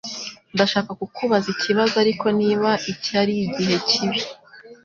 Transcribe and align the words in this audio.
Ndashaka 0.53 0.91
kukubaza 0.99 1.47
ikibazo 1.55 1.93
ariko 2.03 2.25
niba 2.39 2.69
iki 2.91 3.11
ari 3.21 3.35
igihe 3.45 3.75
kibi 3.89 4.19